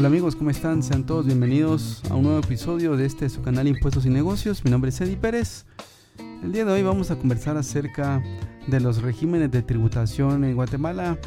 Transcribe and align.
Hola 0.00 0.08
amigos, 0.08 0.34
¿cómo 0.34 0.48
están? 0.48 0.82
Sean 0.82 1.04
todos 1.04 1.26
bienvenidos 1.26 2.00
a 2.08 2.14
un 2.14 2.22
nuevo 2.22 2.38
episodio 2.38 2.96
de 2.96 3.04
este 3.04 3.28
su 3.28 3.42
canal 3.42 3.68
Impuestos 3.68 4.06
y 4.06 4.08
Negocios. 4.08 4.64
Mi 4.64 4.70
nombre 4.70 4.88
es 4.88 4.98
Eddie 5.02 5.18
Pérez. 5.18 5.66
El 6.42 6.52
día 6.52 6.64
de 6.64 6.72
hoy 6.72 6.82
vamos 6.82 7.10
a 7.10 7.16
conversar 7.16 7.58
acerca 7.58 8.22
de 8.66 8.80
los 8.80 9.02
regímenes 9.02 9.50
de 9.50 9.60
tributación 9.60 10.42
en 10.44 10.54
Guatemala, 10.54 11.18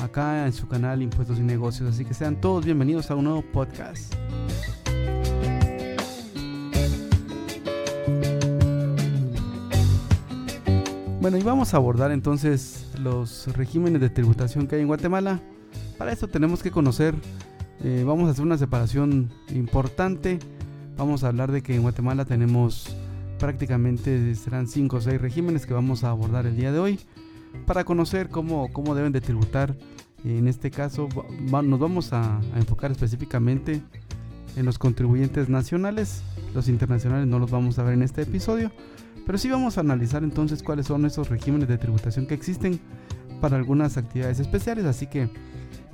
acá 0.00 0.44
en 0.44 0.52
su 0.52 0.68
canal 0.68 1.00
Impuestos 1.00 1.38
y 1.38 1.40
Negocios. 1.40 1.94
Así 1.94 2.04
que 2.04 2.12
sean 2.12 2.38
todos 2.38 2.66
bienvenidos 2.66 3.10
a 3.10 3.14
un 3.14 3.24
nuevo 3.24 3.40
podcast. 3.40 4.14
Bueno, 11.22 11.38
y 11.38 11.42
vamos 11.42 11.72
a 11.72 11.78
abordar 11.78 12.10
entonces 12.12 12.84
los 12.98 13.46
regímenes 13.56 14.02
de 14.02 14.10
tributación 14.10 14.66
que 14.66 14.74
hay 14.74 14.82
en 14.82 14.88
Guatemala. 14.88 15.40
Para 15.96 16.12
esto 16.12 16.28
tenemos 16.28 16.62
que 16.62 16.70
conocer 16.70 17.14
eh, 17.82 18.04
vamos 18.06 18.28
a 18.28 18.32
hacer 18.32 18.44
una 18.44 18.58
separación 18.58 19.30
importante. 19.54 20.38
Vamos 20.96 21.24
a 21.24 21.28
hablar 21.28 21.50
de 21.50 21.62
que 21.62 21.74
en 21.74 21.82
Guatemala 21.82 22.24
tenemos 22.24 22.94
prácticamente 23.38 24.34
serán 24.34 24.68
5 24.68 24.96
o 24.96 25.00
6 25.00 25.18
regímenes 25.18 25.64
que 25.64 25.72
vamos 25.72 26.04
a 26.04 26.10
abordar 26.10 26.46
el 26.46 26.56
día 26.56 26.72
de 26.72 26.78
hoy 26.78 27.00
para 27.66 27.84
conocer 27.84 28.28
cómo, 28.28 28.70
cómo 28.72 28.94
deben 28.94 29.12
de 29.12 29.22
tributar. 29.22 29.74
En 30.24 30.46
este 30.46 30.70
caso 30.70 31.08
nos 31.40 31.80
vamos 31.80 32.12
a, 32.12 32.38
a 32.38 32.58
enfocar 32.58 32.90
específicamente 32.90 33.80
en 34.56 34.66
los 34.66 34.78
contribuyentes 34.78 35.48
nacionales. 35.48 36.22
Los 36.54 36.68
internacionales 36.68 37.26
no 37.26 37.38
los 37.38 37.50
vamos 37.50 37.78
a 37.78 37.82
ver 37.82 37.94
en 37.94 38.02
este 38.02 38.22
episodio, 38.22 38.70
pero 39.24 39.38
sí 39.38 39.48
vamos 39.48 39.78
a 39.78 39.80
analizar 39.80 40.22
entonces 40.22 40.62
cuáles 40.62 40.86
son 40.86 41.06
esos 41.06 41.30
regímenes 41.30 41.68
de 41.68 41.78
tributación 41.78 42.26
que 42.26 42.34
existen 42.34 42.78
para 43.40 43.56
algunas 43.56 43.96
actividades 43.96 44.38
especiales. 44.38 44.84
Así 44.84 45.06
que 45.06 45.30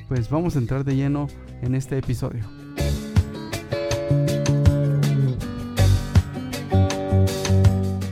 pues 0.09 0.31
vamos 0.31 0.57
a 0.57 0.59
entrar 0.59 0.85
de 0.85 0.97
lleno 0.97 1.29
en 1.62 1.75
este 1.75 1.99
episodio. 1.99 2.45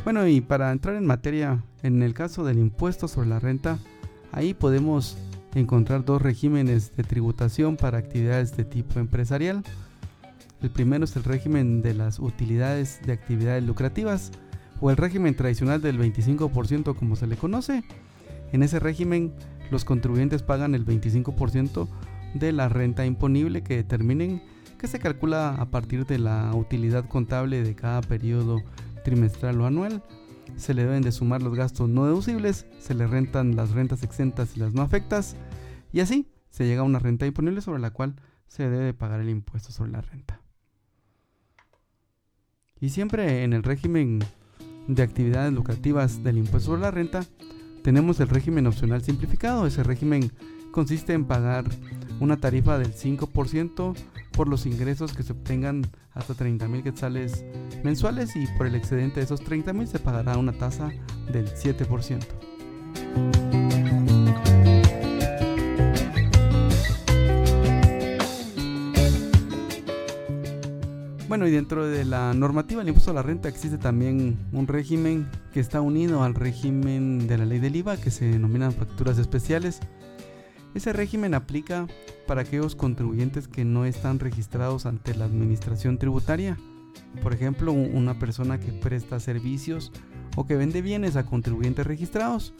Bueno, 0.04 0.26
y 0.26 0.40
para 0.40 0.70
entrar 0.70 0.96
en 0.96 1.06
materia, 1.06 1.64
en 1.82 2.02
el 2.02 2.14
caso 2.14 2.44
del 2.44 2.58
impuesto 2.58 3.08
sobre 3.08 3.28
la 3.28 3.40
renta, 3.40 3.78
ahí 4.32 4.54
podemos 4.54 5.16
encontrar 5.54 6.04
dos 6.04 6.20
regímenes 6.20 6.96
de 6.96 7.04
tributación 7.04 7.76
para 7.76 7.98
actividades 7.98 8.56
de 8.56 8.64
tipo 8.64 9.00
empresarial. 9.00 9.62
El 10.62 10.70
primero 10.70 11.04
es 11.04 11.16
el 11.16 11.24
régimen 11.24 11.82
de 11.82 11.94
las 11.94 12.18
utilidades 12.18 13.00
de 13.04 13.12
actividades 13.12 13.62
lucrativas 13.62 14.30
o 14.80 14.90
el 14.90 14.96
régimen 14.96 15.34
tradicional 15.34 15.80
del 15.80 15.98
25% 15.98 16.94
como 16.96 17.16
se 17.16 17.26
le 17.26 17.36
conoce. 17.36 17.84
En 18.52 18.62
ese 18.62 18.78
régimen 18.80 19.32
los 19.70 19.84
contribuyentes 19.84 20.42
pagan 20.42 20.74
el 20.74 20.84
25% 20.84 21.88
de 22.34 22.52
la 22.52 22.68
renta 22.68 23.06
imponible 23.06 23.62
que 23.62 23.76
determinen 23.76 24.42
que 24.78 24.86
se 24.86 24.98
calcula 24.98 25.54
a 25.54 25.70
partir 25.70 26.04
de 26.04 26.18
la 26.18 26.52
utilidad 26.54 27.08
contable 27.08 27.62
de 27.62 27.74
cada 27.74 28.02
periodo 28.02 28.62
trimestral 29.04 29.60
o 29.60 29.66
anual. 29.66 30.02
Se 30.56 30.74
le 30.74 30.84
deben 30.84 31.02
de 31.02 31.12
sumar 31.12 31.42
los 31.42 31.54
gastos 31.54 31.88
no 31.88 32.04
deducibles, 32.04 32.66
se 32.80 32.94
le 32.94 33.06
rentan 33.06 33.56
las 33.56 33.70
rentas 33.70 34.02
exentas 34.02 34.56
y 34.56 34.60
las 34.60 34.74
no 34.74 34.82
afectas 34.82 35.36
y 35.92 36.00
así 36.00 36.28
se 36.50 36.66
llega 36.66 36.82
a 36.82 36.84
una 36.84 36.98
renta 36.98 37.26
imponible 37.26 37.60
sobre 37.60 37.80
la 37.80 37.90
cual 37.90 38.16
se 38.46 38.68
debe 38.68 38.94
pagar 38.94 39.20
el 39.20 39.30
impuesto 39.30 39.72
sobre 39.72 39.92
la 39.92 40.00
renta. 40.00 40.40
Y 42.80 42.90
siempre 42.90 43.42
en 43.44 43.52
el 43.52 43.62
régimen 43.62 44.20
de 44.86 45.02
actividades 45.02 45.52
lucrativas 45.52 46.22
del 46.22 46.38
impuesto 46.38 46.66
sobre 46.70 46.82
la 46.82 46.90
renta 46.90 47.24
tenemos 47.84 48.18
el 48.18 48.28
régimen 48.28 48.66
opcional 48.66 49.02
simplificado. 49.02 49.66
Ese 49.66 49.82
régimen 49.82 50.32
consiste 50.70 51.12
en 51.12 51.26
pagar 51.26 51.66
una 52.18 52.38
tarifa 52.38 52.78
del 52.78 52.94
5% 52.94 53.94
por 54.32 54.48
los 54.48 54.64
ingresos 54.64 55.12
que 55.12 55.22
se 55.22 55.32
obtengan 55.32 55.86
hasta 56.14 56.32
30 56.32 56.66
mil 56.66 56.82
quetzales 56.82 57.44
mensuales 57.84 58.36
y 58.36 58.46
por 58.56 58.66
el 58.66 58.74
excedente 58.74 59.20
de 59.20 59.24
esos 59.24 59.44
30 59.44 59.74
mil 59.74 59.86
se 59.86 59.98
pagará 59.98 60.38
una 60.38 60.54
tasa 60.54 60.90
del 61.30 61.54
7%. 61.54 63.53
Y 71.46 71.50
dentro 71.50 71.86
de 71.86 72.04
la 72.04 72.32
normativa 72.34 72.80
del 72.80 72.88
impuesto 72.88 73.10
a 73.10 73.14
la 73.14 73.22
renta 73.22 73.48
existe 73.48 73.78
también 73.78 74.38
un 74.52 74.66
régimen 74.66 75.28
que 75.52 75.60
está 75.60 75.80
unido 75.80 76.22
al 76.22 76.34
régimen 76.34 77.26
de 77.26 77.38
la 77.38 77.44
ley 77.44 77.58
del 77.58 77.76
IVA 77.76 77.96
que 77.96 78.10
se 78.10 78.24
denominan 78.24 78.72
facturas 78.72 79.18
especiales 79.18 79.80
ese 80.74 80.92
régimen 80.92 81.34
aplica 81.34 81.86
para 82.26 82.40
aquellos 82.42 82.74
contribuyentes 82.74 83.46
que 83.46 83.64
no 83.64 83.84
están 83.84 84.18
registrados 84.18 84.86
ante 84.86 85.14
la 85.14 85.24
administración 85.24 85.98
tributaria. 85.98 86.58
Por 87.22 87.32
ejemplo, 87.32 87.72
una 87.72 88.18
persona 88.18 88.58
que 88.58 88.72
presta 88.72 89.20
servicios 89.20 89.92
o 90.34 90.46
que 90.46 90.56
vende 90.56 90.82
bienes 90.82 91.14
a 91.14 91.26
contribuyentes 91.26 91.86
registrados. 91.86 92.54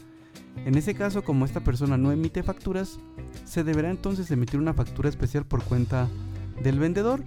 En 0.65 0.75
ese 0.77 0.95
caso, 0.95 1.25
como 1.25 1.43
esta 1.43 1.59
persona 1.59 1.97
no 1.97 2.13
emite 2.13 2.41
facturas, 2.41 2.99
se 3.43 3.65
deberá 3.65 3.91
entonces 3.91 4.31
emitir 4.31 4.61
una 4.61 4.73
factura 4.73 5.09
especial 5.09 5.45
por 5.45 5.61
cuenta 5.63 6.07
del 6.63 6.79
vendedor. 6.79 7.21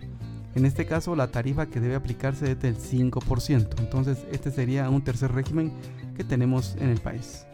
En 0.55 0.65
este 0.65 0.87
caso, 0.87 1.15
la 1.15 1.29
tarifa 1.29 1.67
que 1.67 1.81
debe 1.81 1.95
aplicarse 1.95 2.53
es 2.53 2.61
del 2.61 2.77
5%. 2.77 3.69
Entonces, 3.79 4.19
este 4.33 4.51
sería 4.51 4.89
un 4.91 5.03
tercer 5.03 5.33
régimen 5.33 5.73
que 6.17 6.25
tenemos 6.25 6.77
en 6.81 6.89
el 6.89 7.01
país. 7.01 7.45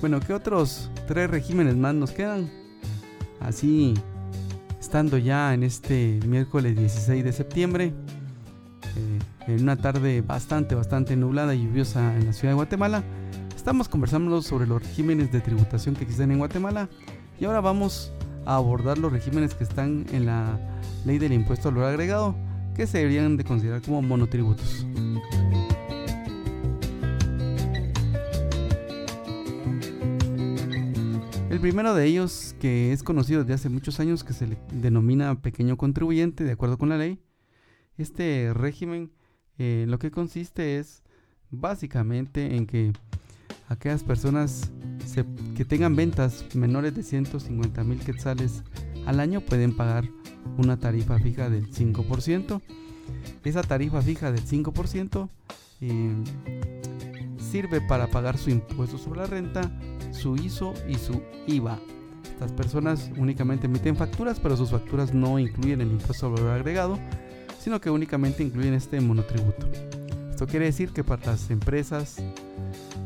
Bueno, 0.00 0.20
¿qué 0.20 0.34
otros 0.34 0.90
tres 1.08 1.30
regímenes 1.30 1.76
más 1.76 1.94
nos 1.94 2.10
quedan? 2.10 2.50
Así, 3.40 3.94
estando 4.78 5.16
ya 5.16 5.54
en 5.54 5.62
este 5.62 6.20
miércoles 6.26 6.76
16 6.76 7.24
de 7.24 7.32
septiembre, 7.32 7.94
eh, 8.96 9.18
en 9.46 9.62
una 9.62 9.76
tarde 9.76 10.20
bastante, 10.20 10.74
bastante 10.74 11.16
nublada 11.16 11.54
y 11.54 11.64
lluviosa 11.64 12.14
en 12.16 12.26
la 12.26 12.32
ciudad 12.32 12.52
de 12.52 12.56
Guatemala, 12.56 13.02
estamos 13.54 13.88
conversando 13.88 14.42
sobre 14.42 14.66
los 14.66 14.82
regímenes 14.82 15.32
de 15.32 15.40
tributación 15.40 15.94
que 15.94 16.04
existen 16.04 16.30
en 16.30 16.38
Guatemala 16.38 16.88
y 17.40 17.44
ahora 17.44 17.60
vamos 17.60 18.12
a 18.46 18.56
abordar 18.56 18.98
los 18.98 19.12
regímenes 19.12 19.54
que 19.54 19.64
están 19.64 20.06
en 20.12 20.26
la 20.26 20.58
ley 21.04 21.18
del 21.18 21.32
impuesto 21.32 21.68
al 21.68 21.74
valor 21.74 21.90
agregado 21.90 22.34
que 22.74 22.86
se 22.86 22.98
deberían 22.98 23.36
de 23.36 23.44
considerar 23.44 23.82
como 23.82 24.02
monotributos. 24.02 24.86
El 31.50 31.60
primero 31.60 31.94
de 31.94 32.04
ellos, 32.04 32.56
que 32.58 32.92
es 32.92 33.04
conocido 33.04 33.40
desde 33.40 33.54
hace 33.54 33.68
muchos 33.68 34.00
años, 34.00 34.24
que 34.24 34.32
se 34.32 34.48
le 34.48 34.58
denomina 34.72 35.40
pequeño 35.40 35.76
contribuyente, 35.76 36.42
de 36.42 36.50
acuerdo 36.50 36.78
con 36.78 36.88
la 36.88 36.98
ley, 36.98 37.20
este 37.98 38.52
régimen 38.54 39.12
eh, 39.58 39.84
lo 39.88 39.98
que 39.98 40.10
consiste 40.10 40.78
es 40.78 41.02
básicamente 41.50 42.56
en 42.56 42.66
que 42.66 42.92
aquellas 43.68 44.02
personas 44.02 44.72
que 45.56 45.64
tengan 45.64 45.94
ventas 45.94 46.44
menores 46.54 46.94
de 46.94 47.02
150 47.02 47.84
mil 47.84 48.00
quetzales 48.00 48.62
al 49.06 49.20
año 49.20 49.40
pueden 49.40 49.76
pagar 49.76 50.08
una 50.56 50.78
tarifa 50.78 51.18
fija 51.18 51.48
del 51.50 51.70
5%. 51.70 52.60
Esa 53.44 53.62
tarifa 53.62 54.02
fija 54.02 54.32
del 54.32 54.44
5% 54.44 55.28
eh, 55.82 56.14
sirve 57.38 57.80
para 57.80 58.08
pagar 58.08 58.38
su 58.38 58.50
impuesto 58.50 58.98
sobre 58.98 59.20
la 59.20 59.26
renta 59.26 59.70
su 60.14 60.36
ISO 60.36 60.74
y 60.88 60.94
su 60.94 61.22
IVA. 61.46 61.78
Estas 62.24 62.52
personas 62.52 63.10
únicamente 63.16 63.66
emiten 63.66 63.96
facturas, 63.96 64.40
pero 64.40 64.56
sus 64.56 64.70
facturas 64.70 65.12
no 65.12 65.38
incluyen 65.38 65.80
el 65.80 65.90
impuesto 65.90 66.14
sobre 66.14 66.42
valor 66.42 66.60
agregado, 66.60 66.98
sino 67.64 67.80
que 67.80 67.88
únicamente 67.88 68.42
incluyen 68.42 68.74
este 68.74 69.00
monotributo. 69.00 69.66
Esto 70.28 70.46
quiere 70.46 70.66
decir 70.66 70.90
que 70.90 71.02
para 71.02 71.24
las 71.24 71.50
empresas 71.50 72.16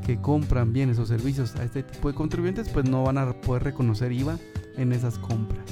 que 0.05 0.20
compran 0.20 0.72
bienes 0.72 0.99
o 0.99 1.06
servicios 1.06 1.55
a 1.55 1.62
este 1.62 1.84
tipo 1.84 2.08
de 2.08 2.14
contribuyentes, 2.16 2.69
pues 2.69 2.90
no 2.90 3.05
van 3.05 3.19
a 3.19 3.32
poder 3.32 3.62
reconocer 3.62 4.10
IVA 4.10 4.37
en 4.76 4.93
esas 4.93 5.16
compras. 5.20 5.64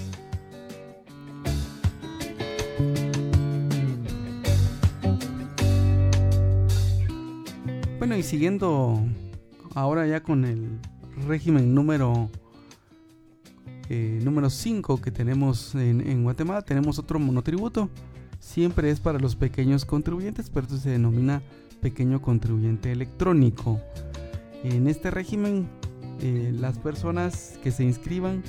Bueno, 7.99 8.17
y 8.17 8.23
siguiendo 8.23 9.03
ahora 9.75 10.07
ya 10.07 10.23
con 10.23 10.45
el 10.45 10.79
régimen 11.27 11.75
número 11.75 12.31
eh, 13.89 14.21
número 14.23 14.49
5 14.49 15.01
que 15.01 15.11
tenemos 15.11 15.75
en, 15.75 16.23
Guatemala, 16.23 16.63
tenemos 16.63 17.01
otro 17.01 17.19
monotributo. 17.19 17.91
Siempre 18.47 18.91
es 18.91 19.01
para 19.01 19.19
los 19.19 19.35
pequeños 19.35 19.85
contribuyentes, 19.85 20.51
pero 20.51 20.67
esto 20.67 20.79
se 20.79 20.91
denomina 20.91 21.43
pequeño 21.83 22.23
contribuyente 22.23 22.93
electrónico. 22.93 23.81
En 24.63 24.87
este 24.87 25.11
régimen, 25.11 25.69
eh, 26.21 26.53
las 26.55 26.79
personas 26.79 27.59
que 27.63 27.73
se 27.73 27.83
inscriban 27.83 28.45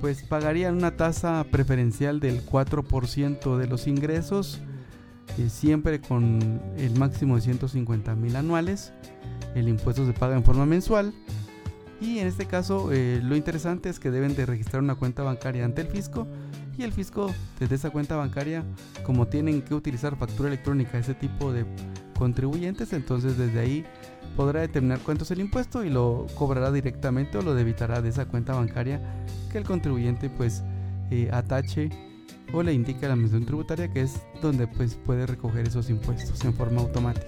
pues 0.00 0.24
pagarían 0.24 0.74
una 0.74 0.96
tasa 0.96 1.46
preferencial 1.48 2.18
del 2.18 2.44
4% 2.44 3.56
de 3.56 3.66
los 3.66 3.86
ingresos 3.86 4.60
eh, 5.38 5.48
siempre 5.48 6.00
con 6.00 6.60
el 6.76 6.98
máximo 6.98 7.36
de 7.36 7.42
150 7.42 8.16
mil 8.16 8.34
anuales. 8.34 8.92
El 9.54 9.68
impuesto 9.68 10.04
se 10.04 10.12
paga 10.12 10.36
en 10.36 10.44
forma 10.44 10.66
mensual. 10.66 11.14
Y 12.00 12.18
en 12.18 12.26
este 12.26 12.46
caso 12.46 12.90
eh, 12.92 13.20
lo 13.22 13.36
interesante 13.36 13.90
es 13.90 14.00
que 14.00 14.10
deben 14.10 14.34
de 14.34 14.44
registrar 14.44 14.82
una 14.82 14.96
cuenta 14.96 15.22
bancaria 15.22 15.64
ante 15.64 15.82
el 15.82 15.88
fisco 15.88 16.26
y 16.80 16.82
el 16.82 16.92
fisco 16.92 17.30
desde 17.58 17.74
esa 17.74 17.90
cuenta 17.90 18.16
bancaria 18.16 18.64
como 19.04 19.28
tienen 19.28 19.60
que 19.60 19.74
utilizar 19.74 20.16
factura 20.16 20.48
electrónica 20.48 20.98
ese 20.98 21.14
tipo 21.14 21.52
de 21.52 21.66
contribuyentes 22.18 22.94
entonces 22.94 23.36
desde 23.36 23.60
ahí 23.60 23.84
podrá 24.34 24.60
determinar 24.60 24.98
cuánto 25.00 25.24
es 25.24 25.30
el 25.30 25.40
impuesto 25.40 25.84
y 25.84 25.90
lo 25.90 26.26
cobrará 26.34 26.72
directamente 26.72 27.36
o 27.36 27.42
lo 27.42 27.54
debitará 27.54 28.00
de 28.00 28.08
esa 28.08 28.24
cuenta 28.24 28.54
bancaria 28.54 29.00
que 29.52 29.58
el 29.58 29.64
contribuyente 29.64 30.30
pues 30.30 30.62
eh, 31.10 31.28
atache 31.32 31.90
o 32.54 32.62
le 32.62 32.72
indica 32.72 33.00
a 33.00 33.08
la 33.08 33.12
administración 33.12 33.46
tributaria 33.46 33.92
que 33.92 34.00
es 34.00 34.22
donde 34.40 34.66
pues 34.66 34.94
puede 34.94 35.26
recoger 35.26 35.68
esos 35.68 35.90
impuestos 35.90 36.42
en 36.44 36.54
forma 36.54 36.80
automática. 36.80 37.26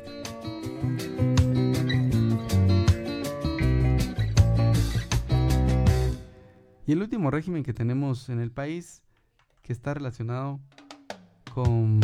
Y 6.86 6.92
el 6.92 7.02
último 7.02 7.30
régimen 7.30 7.62
que 7.62 7.72
tenemos 7.72 8.28
en 8.28 8.40
el 8.40 8.50
país 8.50 9.02
que 9.62 9.72
está 9.72 9.94
relacionado 9.94 10.60
con, 11.54 12.00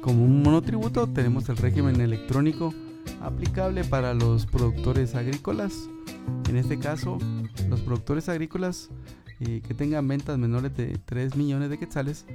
con 0.00 0.20
un 0.20 0.42
monotributo, 0.42 1.06
tenemos 1.06 1.48
el 1.48 1.56
régimen 1.56 2.00
electrónico 2.00 2.74
aplicable 3.20 3.84
para 3.84 4.14
los 4.14 4.46
productores 4.46 5.14
agrícolas. 5.14 5.88
En 6.48 6.56
este 6.56 6.78
caso, 6.78 7.18
los 7.68 7.80
productores 7.80 8.28
agrícolas 8.28 8.90
eh, 9.40 9.60
que 9.66 9.74
tengan 9.74 10.06
ventas 10.06 10.38
menores 10.38 10.76
de 10.76 10.98
3 11.04 11.36
millones 11.36 11.70
de 11.70 11.78
quetzales, 11.78 12.26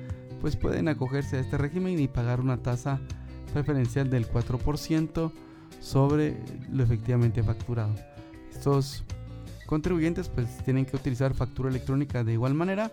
pues 0.41 0.55
pueden 0.55 0.87
acogerse 0.87 1.37
a 1.37 1.39
este 1.39 1.57
régimen 1.57 1.99
y 1.99 2.07
pagar 2.07 2.41
una 2.41 2.57
tasa 2.57 2.99
preferencial 3.53 4.09
del 4.09 4.27
4% 4.27 5.31
sobre 5.79 6.37
lo 6.71 6.83
efectivamente 6.83 7.43
facturado. 7.43 7.95
Estos 8.51 9.03
contribuyentes 9.67 10.29
pues 10.29 10.57
tienen 10.63 10.85
que 10.85 10.95
utilizar 10.95 11.33
factura 11.33 11.69
electrónica 11.69 12.23
de 12.23 12.33
igual 12.33 12.53
manera, 12.53 12.91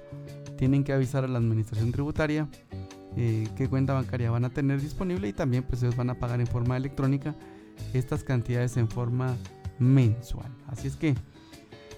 tienen 0.57 0.85
que 0.85 0.93
avisar 0.93 1.25
a 1.25 1.29
la 1.29 1.39
administración 1.39 1.93
tributaria 1.93 2.49
eh, 3.17 3.49
qué 3.57 3.69
cuenta 3.69 3.93
bancaria 3.93 4.31
van 4.31 4.45
a 4.45 4.51
tener 4.51 4.81
disponible 4.81 5.29
y 5.29 5.33
también 5.33 5.63
pues 5.63 5.83
ellos 5.83 5.97
van 5.97 6.11
a 6.11 6.19
pagar 6.19 6.41
en 6.41 6.47
forma 6.47 6.77
electrónica 6.77 7.35
estas 7.93 8.25
cantidades 8.25 8.77
en 8.77 8.89
forma 8.89 9.37
mensual. 9.79 10.51
Así 10.67 10.89
es 10.89 10.97
que 10.97 11.15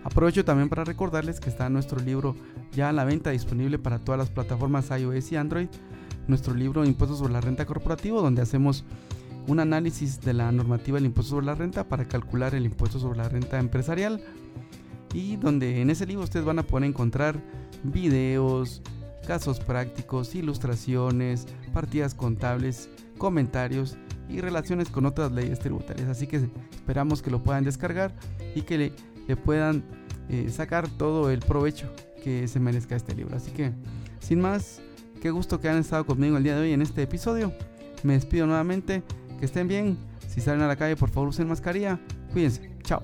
Aprovecho 0.02 0.44
también 0.44 0.70
para 0.70 0.84
recordarles 0.84 1.40
que 1.40 1.50
está 1.50 1.68
nuestro 1.68 2.00
libro 2.00 2.34
ya 2.72 2.88
a 2.88 2.92
la 2.92 3.04
venta 3.04 3.30
disponible 3.30 3.78
para 3.78 3.98
todas 3.98 4.18
las 4.18 4.30
plataformas 4.30 4.90
iOS 4.90 5.32
y 5.32 5.36
Android. 5.36 5.68
Nuestro 6.28 6.54
libro 6.54 6.84
Impuestos 6.84 7.18
sobre 7.18 7.32
la 7.32 7.40
Renta 7.40 7.66
Corporativo, 7.66 8.22
donde 8.22 8.42
hacemos 8.42 8.84
un 9.46 9.58
análisis 9.58 10.20
de 10.20 10.34
la 10.34 10.52
normativa 10.52 10.96
del 10.96 11.06
impuesto 11.06 11.30
sobre 11.30 11.46
la 11.46 11.54
renta 11.54 11.88
para 11.88 12.04
calcular 12.06 12.54
el 12.54 12.66
impuesto 12.66 13.00
sobre 13.00 13.18
la 13.18 13.28
renta 13.28 13.58
empresarial. 13.58 14.22
Y 15.12 15.36
donde 15.36 15.80
en 15.80 15.90
ese 15.90 16.06
libro 16.06 16.22
ustedes 16.22 16.46
van 16.46 16.60
a 16.60 16.62
poder 16.62 16.88
encontrar 16.88 17.40
videos, 17.82 18.80
casos 19.26 19.58
prácticos, 19.58 20.34
ilustraciones, 20.36 21.46
partidas 21.72 22.14
contables, 22.14 22.88
comentarios 23.18 23.96
y 24.28 24.40
relaciones 24.40 24.88
con 24.88 25.06
otras 25.06 25.32
leyes 25.32 25.58
tributarias. 25.58 26.08
Así 26.08 26.28
que 26.28 26.48
esperamos 26.70 27.22
que 27.22 27.30
lo 27.32 27.42
puedan 27.42 27.64
descargar 27.64 28.14
y 28.54 28.62
que 28.62 28.78
le 28.78 28.92
le 29.30 29.36
puedan 29.36 29.84
eh, 30.30 30.48
sacar 30.50 30.88
todo 30.88 31.30
el 31.30 31.40
provecho 31.40 31.92
que 32.22 32.46
se 32.46 32.60
merezca 32.60 32.94
este 32.94 33.14
libro. 33.14 33.36
Así 33.36 33.50
que, 33.50 33.72
sin 34.20 34.40
más, 34.40 34.80
qué 35.20 35.30
gusto 35.30 35.60
que 35.60 35.68
han 35.68 35.78
estado 35.78 36.06
conmigo 36.06 36.36
el 36.36 36.44
día 36.44 36.54
de 36.54 36.62
hoy 36.62 36.72
en 36.72 36.82
este 36.82 37.02
episodio. 37.02 37.52
Me 38.02 38.14
despido 38.14 38.46
nuevamente, 38.46 39.02
que 39.38 39.46
estén 39.46 39.68
bien. 39.68 39.98
Si 40.28 40.40
salen 40.40 40.62
a 40.62 40.68
la 40.68 40.76
calle, 40.76 40.96
por 40.96 41.10
favor 41.10 41.30
usen 41.30 41.48
mascarilla. 41.48 41.98
Cuídense. 42.32 42.70
Chao. 42.84 43.02